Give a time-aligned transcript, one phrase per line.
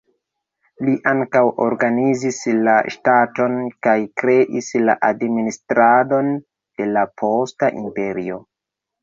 [0.85, 3.59] Li ankaŭ organizis la ŝtaton,
[3.89, 8.43] kaj kreis la administradon de la posta imperio.